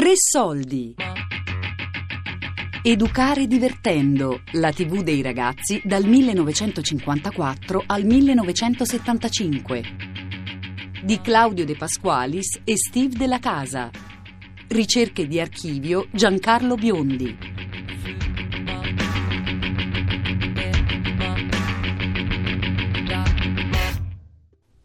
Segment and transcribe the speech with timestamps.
[0.00, 0.94] Tre soldi.
[2.82, 9.82] Educare divertendo, la TV dei ragazzi dal 1954 al 1975.
[11.04, 13.90] Di Claudio De Pasqualis e Steve Della Casa.
[14.68, 17.36] Ricerche di archivio Giancarlo Biondi.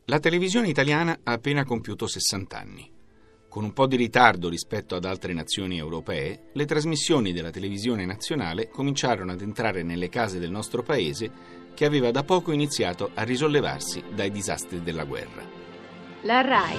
[0.08, 2.95] La televisione italiana ha appena compiuto 60 anni.
[3.56, 8.68] Con un po' di ritardo rispetto ad altre nazioni europee, le trasmissioni della televisione nazionale
[8.68, 11.32] cominciarono ad entrare nelle case del nostro paese
[11.74, 15.42] che aveva da poco iniziato a risollevarsi dai disastri della guerra.
[16.24, 16.78] La RAI,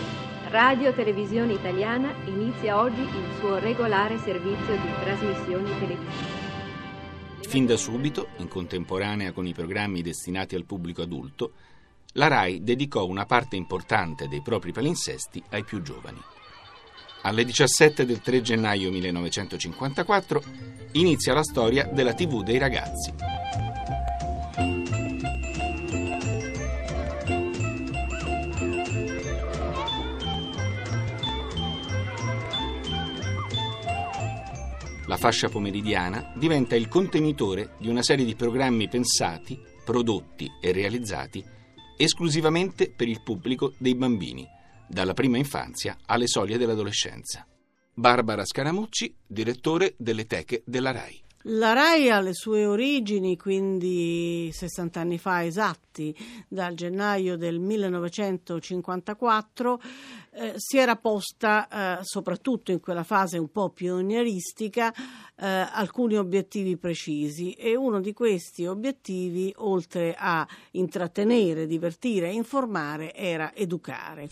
[0.50, 6.44] Radio Televisione Italiana, inizia oggi il suo regolare servizio di trasmissioni televisive.
[7.40, 11.52] Fin da subito, in contemporanea con i programmi destinati al pubblico adulto,
[12.12, 16.35] la RAI dedicò una parte importante dei propri palinsesti ai più giovani.
[17.22, 20.42] Alle 17 del 3 gennaio 1954
[20.92, 23.12] inizia la storia della TV dei ragazzi.
[35.06, 41.54] La fascia pomeridiana diventa il contenitore di una serie di programmi pensati, prodotti e realizzati
[41.96, 44.46] esclusivamente per il pubblico dei bambini
[44.88, 47.46] dalla prima infanzia alle soglie dell'adolescenza.
[47.94, 51.25] Barbara Scaramucci, direttore delle teche della RAI.
[51.48, 56.12] La RAI ha le sue origini, quindi 60 anni fa esatti,
[56.48, 59.80] dal gennaio del 1954,
[60.32, 66.76] eh, si era posta, eh, soprattutto in quella fase un po' pionieristica, eh, alcuni obiettivi
[66.76, 74.30] precisi e uno di questi obiettivi, oltre a intrattenere, divertire e informare, era educare.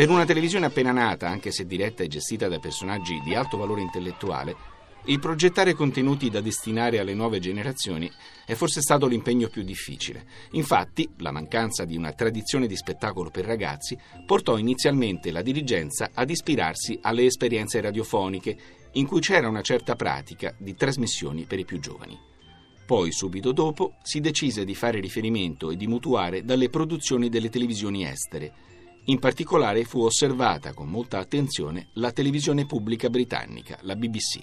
[0.00, 3.82] Per una televisione appena nata, anche se diretta e gestita da personaggi di alto valore
[3.82, 4.56] intellettuale,
[5.04, 8.10] il progettare contenuti da destinare alle nuove generazioni
[8.46, 10.24] è forse stato l'impegno più difficile.
[10.52, 13.94] Infatti, la mancanza di una tradizione di spettacolo per ragazzi
[14.24, 18.56] portò inizialmente la dirigenza ad ispirarsi alle esperienze radiofoniche,
[18.92, 22.18] in cui c'era una certa pratica di trasmissioni per i più giovani.
[22.86, 28.06] Poi, subito dopo, si decise di fare riferimento e di mutuare dalle produzioni delle televisioni
[28.06, 28.69] estere,
[29.04, 34.38] in particolare fu osservata con molta attenzione la televisione pubblica britannica, la BBC.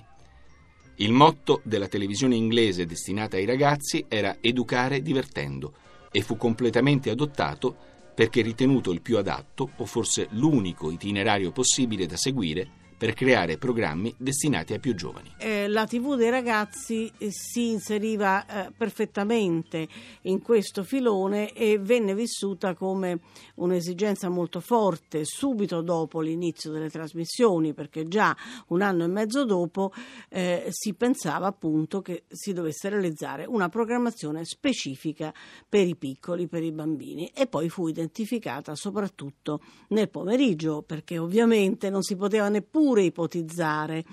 [0.95, 5.73] Il motto della televisione inglese destinata ai ragazzi era educare divertendo
[6.11, 7.75] e fu completamente adottato
[8.15, 14.13] perché ritenuto il più adatto o forse l'unico itinerario possibile da seguire per creare programmi
[14.17, 15.31] destinati ai più giovani.
[15.37, 19.87] Eh, la TV dei ragazzi eh, si inseriva eh, perfettamente
[20.23, 23.19] in questo filone e venne vissuta come
[23.55, 28.35] un'esigenza molto forte subito dopo l'inizio delle trasmissioni, perché già
[28.69, 29.91] un anno e mezzo dopo
[30.29, 35.31] eh, si pensava appunto che si dovesse realizzare una programmazione specifica
[35.69, 41.91] per i piccoli, per i bambini e poi fu identificata soprattutto nel pomeriggio, perché ovviamente
[41.91, 44.05] non si poteva neppure neppure ipotizzare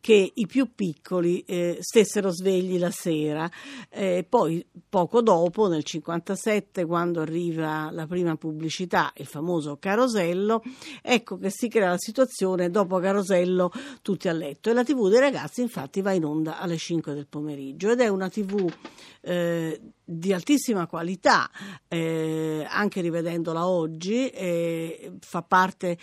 [0.00, 3.50] che i più piccoli eh, stessero svegli la sera.
[3.90, 10.62] Eh, poi, poco dopo, nel 1957, quando arriva la prima pubblicità, il famoso Carosello,
[11.02, 13.70] ecco che si crea la situazione, dopo Carosello
[14.00, 14.70] tutti a letto.
[14.70, 18.08] E la TV dei ragazzi, infatti, va in onda alle 5 del pomeriggio ed è
[18.08, 18.72] una TV
[19.20, 21.50] eh, di altissima qualità,
[21.88, 25.98] eh, anche rivedendola oggi, eh, fa parte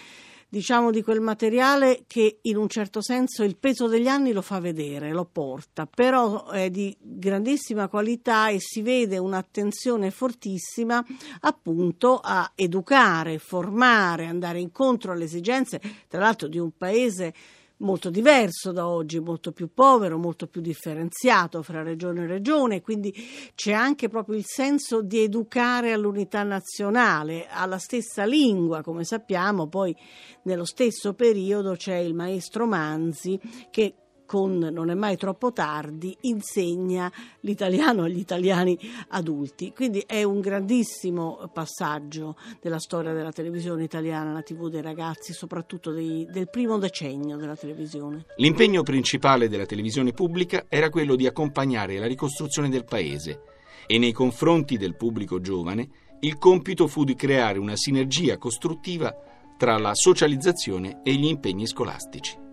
[0.55, 4.61] diciamo di quel materiale che in un certo senso il peso degli anni lo fa
[4.61, 11.05] vedere, lo porta, però è di grandissima qualità e si vede un'attenzione fortissima
[11.41, 17.33] appunto a educare, formare, andare incontro alle esigenze, tra l'altro di un paese
[17.77, 23.13] molto diverso da oggi, molto più povero, molto più differenziato fra regione e regione, quindi
[23.53, 29.95] c'è anche proprio il senso di educare all'unità nazionale, alla stessa lingua, come sappiamo, poi
[30.43, 33.39] nello stesso periodo c'è il maestro Manzi
[33.69, 33.95] che
[34.25, 37.11] con Non è mai troppo tardi insegna
[37.41, 38.77] l'italiano agli italiani
[39.09, 39.71] adulti.
[39.73, 45.91] Quindi è un grandissimo passaggio della storia della televisione italiana, la TV dei ragazzi, soprattutto
[45.91, 48.25] dei, del primo decennio della televisione.
[48.37, 53.41] L'impegno principale della televisione pubblica era quello di accompagnare la ricostruzione del paese
[53.87, 59.13] e nei confronti del pubblico giovane il compito fu di creare una sinergia costruttiva
[59.57, 62.44] tra la socializzazione e gli impegni scolastici.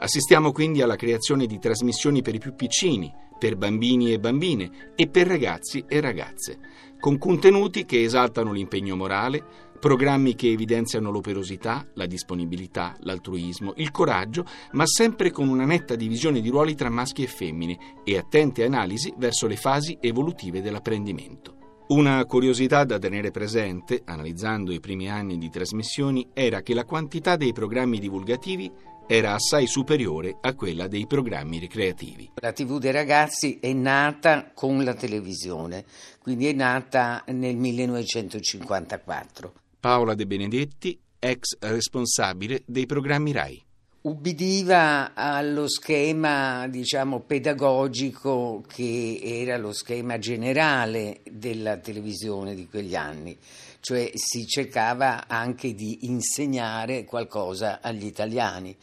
[0.00, 5.08] Assistiamo quindi alla creazione di trasmissioni per i più piccini, per bambini e bambine e
[5.08, 6.58] per ragazzi e ragazze,
[7.00, 9.42] con contenuti che esaltano l'impegno morale,
[9.80, 16.40] programmi che evidenziano l'operosità, la disponibilità, l'altruismo, il coraggio, ma sempre con una netta divisione
[16.40, 21.56] di ruoli tra maschi e femmine e attente analisi verso le fasi evolutive dell'apprendimento.
[21.88, 27.36] Una curiosità da tenere presente, analizzando i primi anni di trasmissioni, era che la quantità
[27.36, 28.70] dei programmi divulgativi
[29.10, 32.30] era assai superiore a quella dei programmi ricreativi.
[32.34, 35.86] La TV dei ragazzi è nata con la televisione,
[36.20, 39.52] quindi è nata nel 1954.
[39.80, 43.62] Paola De Benedetti, ex responsabile dei programmi RAI
[44.00, 53.36] ubbidiva allo schema diciamo pedagogico che era lo schema generale della televisione di quegli anni
[53.80, 58.76] cioè si cercava anche di insegnare qualcosa agli italiani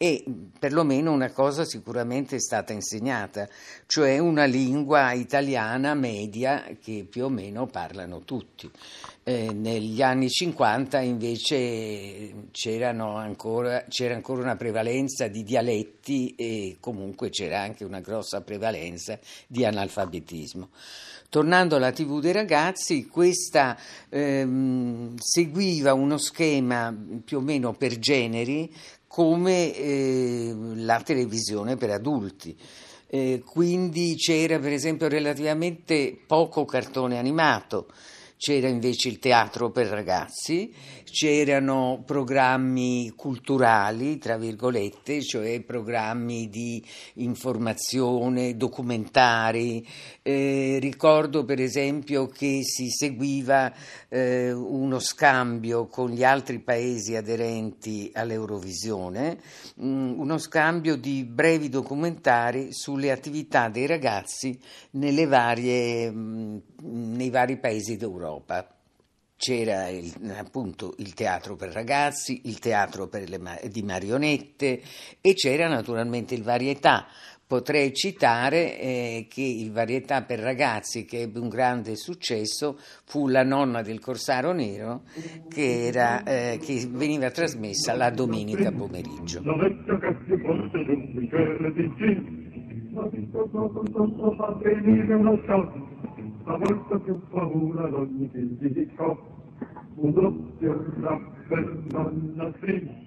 [0.00, 0.22] e
[0.56, 3.48] perlomeno una cosa sicuramente è stata insegnata,
[3.86, 8.70] cioè una lingua italiana media che più o meno parlano tutti.
[9.24, 13.84] Eh, negli anni 50 invece c'era ancora
[14.28, 19.18] una prevalenza di dialetti e comunque c'era anche una grossa prevalenza
[19.48, 20.68] di analfabetismo.
[21.30, 23.76] Tornando alla TV dei ragazzi, questa
[24.08, 28.72] ehm, seguiva uno schema più o meno per generi
[29.08, 32.56] come eh, la televisione per adulti.
[33.10, 37.88] Eh, quindi c'era per esempio relativamente poco cartone animato
[38.38, 46.82] c'era invece il teatro per ragazzi, c'erano programmi culturali, tra virgolette, cioè programmi di
[47.14, 49.84] informazione, documentari.
[50.22, 53.72] Eh, ricordo per esempio che si seguiva
[54.08, 59.38] eh, uno scambio con gli altri paesi aderenti all'Eurovisione,
[59.74, 64.56] mh, mm, uno scambio di brevi documentari sulle attività dei ragazzi
[65.26, 68.27] varie, mh, mm, nei vari paesi d'Europa.
[68.28, 68.68] Europa.
[69.36, 73.40] C'era il, appunto il teatro per ragazzi, il teatro le,
[73.70, 74.82] di marionette
[75.20, 77.06] e c'era naturalmente il varietà.
[77.46, 83.44] Potrei citare eh, che il varietà per ragazzi che ebbe un grande successo fu La
[83.44, 85.04] nonna del corsaro nero
[85.48, 89.40] che, era, eh, che veniva trasmessa la domenica pomeriggio.
[96.48, 99.18] Fa volta più paura ad ogni fisico,
[99.96, 103.06] un doppio rapper nonna sì.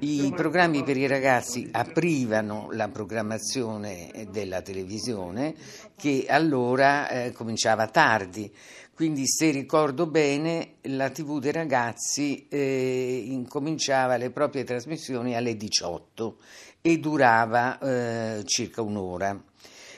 [0.00, 5.54] I programmi per i ragazzi aprivano la programmazione della televisione
[5.96, 8.52] che allora eh, cominciava tardi,
[8.94, 16.36] quindi se ricordo bene la TV dei ragazzi eh, incominciava le proprie trasmissioni alle 18
[16.80, 19.42] e durava eh, circa un'ora.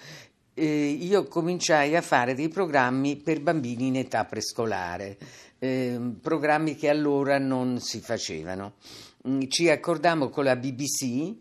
[0.54, 5.18] eh, io cominciai a fare dei programmi per bambini in età prescolare,
[5.58, 8.76] eh, programmi che allora non si facevano.
[9.28, 11.34] Mm, ci accordammo con la BBC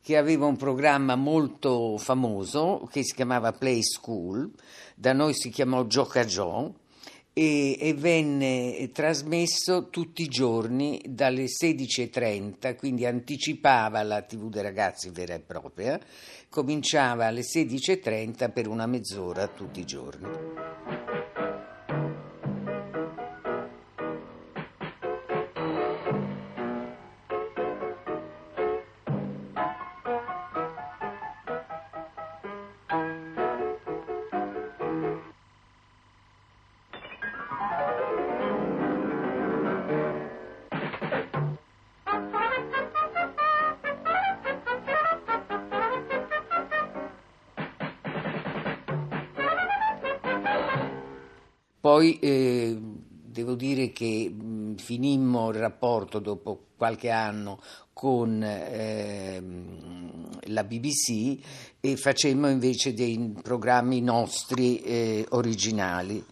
[0.00, 4.48] che aveva un programma molto famoso che si chiamava Play School,
[4.94, 6.84] da noi si chiamò Gioca Gio
[7.38, 15.10] e, e, venne trasmesso tutti i giorni dalle 16.30, quindi anticipava la TV dei ragazzi
[15.10, 16.00] vera e propria,
[16.48, 21.05] cominciava alle 16.30 per una mezz'ora tutti i giorni.
[51.86, 57.60] Poi eh, devo dire che mh, finimmo il rapporto dopo qualche anno
[57.92, 59.40] con eh,
[60.46, 61.38] la BBC
[61.78, 66.24] e facemmo invece dei programmi nostri eh, originali.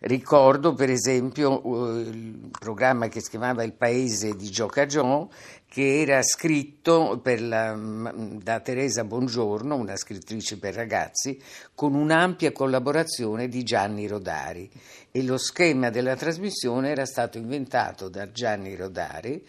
[0.00, 5.30] Ricordo per esempio eh, il programma che si chiamava Il paese di Gioca Gio,
[5.66, 11.40] che era scritto la, da Teresa Bongiorno, una scrittrice per ragazzi,
[11.74, 14.70] con un'ampia collaborazione di Gianni Rodari.
[15.10, 19.44] E lo schema della trasmissione era stato inventato da Gianni Rodari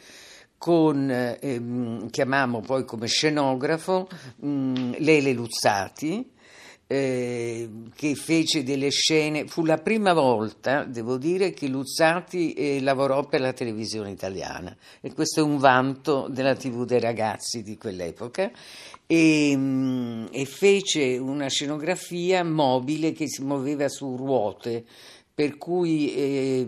[0.58, 6.32] con, ehm, chiamiamo poi come scenografo, mh, Lele Luzzati,
[6.88, 13.26] eh, che fece delle scene, fu la prima volta, devo dire, che Luzzati eh, lavorò
[13.26, 14.76] per la televisione italiana.
[15.02, 18.50] E questo è un vanto della TV dei ragazzi di quell'epoca.
[19.06, 24.86] E, mm, e fece una scenografia mobile che si muoveva su ruote
[25.38, 26.68] per cui eh,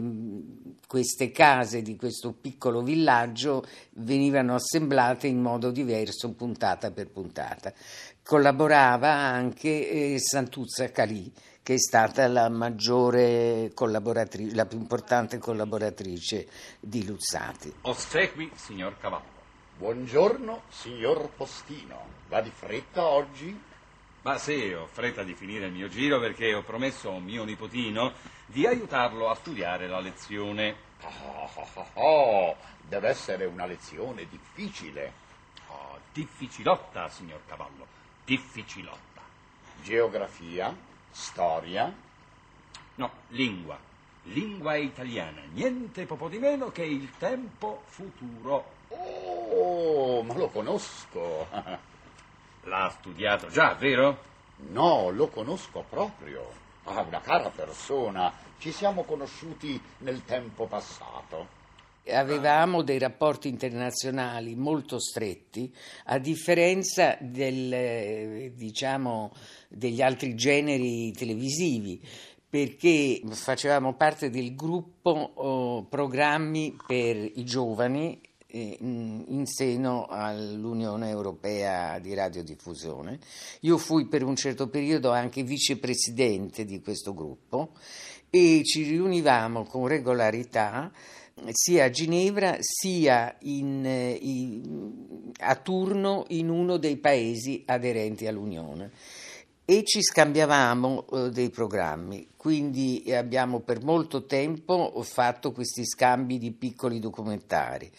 [0.86, 7.74] queste case di questo piccolo villaggio venivano assemblate in modo diverso puntata per puntata.
[8.30, 11.34] Collaborava anche eh, Santuzza Calì,
[11.64, 16.48] che è stata la maggiore collaboratrice, la più importante collaboratrice
[16.80, 17.74] di Luzzati.
[17.82, 19.42] Ossequi, signor Cavallo.
[19.80, 22.06] Buongiorno, signor Postino.
[22.28, 23.60] Va di fretta oggi?
[24.22, 27.44] Ma sì, ho fretta di finire il mio giro perché ho promesso a un mio
[27.46, 28.14] nipotino
[28.46, 30.76] di aiutarlo a studiare la lezione.
[31.02, 32.56] Oh, oh, oh,
[32.88, 35.14] deve essere una lezione difficile.
[35.70, 37.98] Oh, difficilotta, signor Cavallo,
[38.30, 39.22] difficilotta.
[39.82, 40.76] Geografia,
[41.10, 41.92] storia.
[42.96, 43.76] No, lingua.
[44.24, 48.78] Lingua italiana, niente poco di meno che il tempo futuro.
[48.90, 51.48] Oh, ma lo conosco.
[52.66, 54.28] L'ha studiato già, vero?
[54.70, 56.52] No, lo conosco proprio.
[56.84, 58.32] Ah, una cara persona.
[58.60, 61.58] Ci siamo conosciuti nel tempo passato.
[62.12, 65.74] Avevamo dei rapporti internazionali molto stretti,
[66.06, 69.32] a differenza del, diciamo,
[69.68, 72.02] degli altri generi televisivi,
[72.50, 78.20] perché facevamo parte del gruppo oh, programmi per i giovani
[78.52, 83.20] in seno all'Unione Europea di radiodiffusione.
[83.62, 87.74] Io fui per un certo periodo anche vicepresidente di questo gruppo
[88.32, 90.92] e ci riunivamo con regolarità
[91.52, 93.86] sia a Ginevra sia in,
[94.20, 98.92] in, a turno in uno dei paesi aderenti all'Unione
[99.70, 106.52] e ci scambiavamo eh, dei programmi, quindi abbiamo per molto tempo fatto questi scambi di
[106.52, 107.92] piccoli documentari.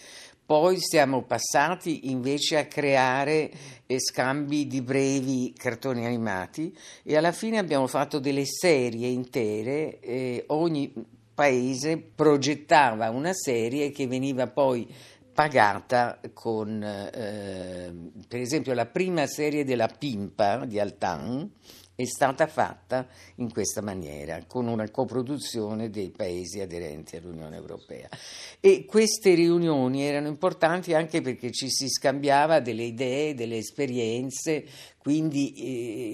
[0.44, 3.52] Poi siamo passati invece a creare
[3.86, 10.42] eh, scambi di brevi cartoni animati e alla fine abbiamo fatto delle serie intere, eh,
[10.48, 10.92] ogni
[11.40, 14.86] paese progettava una serie che veniva poi
[15.32, 17.94] pagata con, eh,
[18.28, 21.50] per esempio, la prima serie della Pimpa di Altan
[22.02, 28.08] è stata fatta in questa maniera, con una coproduzione dei paesi aderenti all'Unione Europea.
[28.58, 34.64] E queste riunioni erano importanti anche perché ci si scambiava delle idee, delle esperienze,
[34.98, 35.52] quindi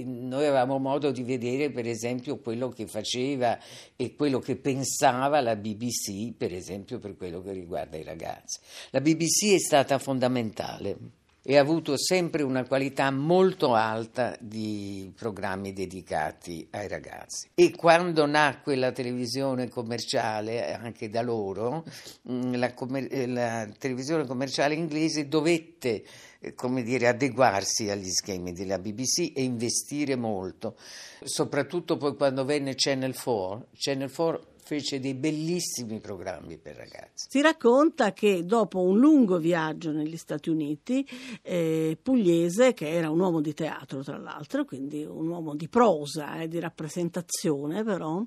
[0.01, 3.59] eh, noi avevamo modo di vedere per esempio quello che faceva
[3.97, 8.61] e quello che pensava la BBC, per esempio per quello che riguarda i ragazzi.
[8.91, 15.73] La BBC è stata fondamentale e ha avuto sempre una qualità molto alta di programmi
[15.73, 17.51] dedicati ai ragazzi.
[17.55, 21.85] E quando nacque la televisione commerciale, anche da loro,
[22.29, 26.03] mm, la, commer- la televisione commerciale inglese dovette
[26.41, 30.77] eh, come dire, adeguarsi agli schemi della BBC e investire molto,
[31.23, 33.69] soprattutto poi quando venne Channel 4.
[33.73, 37.29] Channel 4 fece dei bellissimi programmi per ragazzi.
[37.29, 41.07] Si racconta che dopo un lungo viaggio negli Stati Uniti,
[41.43, 46.41] eh, Pugliese, che era un uomo di teatro tra l'altro, quindi un uomo di prosa
[46.41, 48.21] e eh, di rappresentazione però,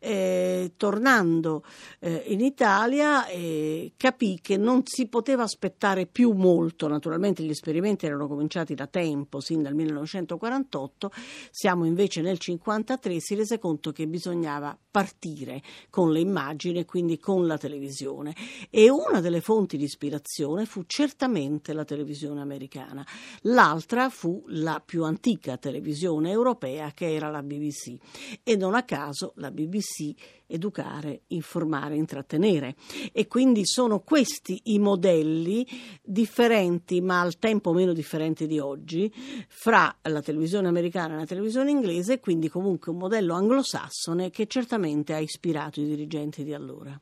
[0.00, 1.62] eh, tornando
[2.00, 8.06] eh, in Italia eh, capì che non si poteva aspettare più molto, naturalmente gli esperimenti
[8.06, 11.12] erano cominciati da tempo, sin dal 1948,
[11.52, 17.18] siamo invece nel 1953, si rese conto che bisognava partire con le immagini e quindi
[17.18, 18.34] con la televisione.
[18.70, 23.06] E una delle fonti di ispirazione fu certamente la televisione americana,
[23.42, 27.96] l'altra fu la più antica televisione europea che era la BBC.
[28.42, 30.14] E non a caso la BBC
[30.46, 32.76] educare, informare, intrattenere.
[33.12, 35.66] E quindi sono questi i modelli
[36.02, 39.12] differenti, ma al tempo meno differenti di oggi,
[39.48, 45.14] fra la televisione americana e la televisione inglese, quindi comunque un modello anglosassone che certamente
[45.14, 46.98] ha ispirato i dirigenti di allora.